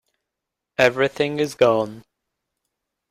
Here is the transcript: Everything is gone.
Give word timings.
Everything 0.79 1.37
is 1.37 1.53
gone. 1.53 2.01